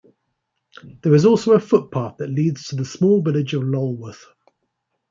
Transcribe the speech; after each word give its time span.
There 1.03 1.13
is 1.13 1.27
also 1.27 1.51
a 1.51 1.59
footpath 1.59 2.17
that 2.17 2.31
leads 2.31 2.65
to 2.69 2.75
the 2.75 2.85
small 2.85 3.21
village 3.21 3.53
of 3.53 3.61
Lolworth. 3.61 4.25